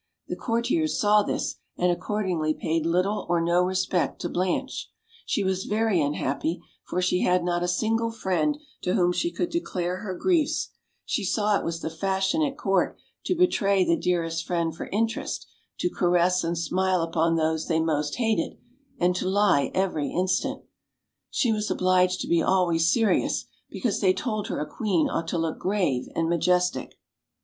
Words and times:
The 0.29 0.35
courtiers 0.35 0.99
saw 0.99 1.21
this, 1.21 1.57
and 1.77 1.91
accordingly 1.91 2.55
paid 2.55 2.87
little 2.87 3.27
or 3.29 3.39
no 3.39 3.61
respect 3.61 4.19
to 4.21 4.29
Blanche. 4.29 4.89
She 5.27 5.43
was 5.43 5.65
very 5.65 6.01
un 6.01 6.15
happy, 6.15 6.59
for 6.87 7.03
she 7.03 7.19
had 7.21 7.43
not 7.43 7.61
a 7.61 7.67
single 7.67 8.09
friend 8.09 8.57
to 8.81 8.95
whom 8.95 9.11
she 9.11 9.29
could 9.31 9.51
declare 9.51 9.97
her 9.97 10.15
griefs; 10.15 10.69
she 11.05 11.23
saw 11.23 11.55
it 11.55 11.63
was 11.63 11.81
the 11.81 11.89
fashion 11.91 12.41
at 12.41 12.57
court 12.57 12.97
to 13.25 13.35
betray 13.35 13.85
the 13.85 13.95
dearest 13.95 14.43
friend 14.43 14.75
for 14.75 14.87
interest, 14.87 15.45
to 15.81 15.89
caress 15.91 16.43
and 16.43 16.57
smile 16.57 17.03
upon 17.03 17.35
those 17.35 17.67
they 17.67 17.79
most 17.79 18.15
hated, 18.15 18.57
and 18.97 19.15
to 19.17 19.29
lie 19.29 19.69
every 19.75 20.09
instant; 20.11 20.63
she 21.29 21.51
was 21.51 21.69
obliged 21.69 22.21
to 22.21 22.27
be 22.27 22.41
always 22.41 22.91
serious, 22.91 23.45
because 23.69 23.99
they 23.99 24.13
told 24.13 24.47
her 24.47 24.59
a 24.59 24.65
queen 24.67 25.07
ought 25.07 25.27
to 25.27 25.37
look 25.37 25.59
grave 25.59 26.07
and 26.15 26.27
majestic. 26.27 26.97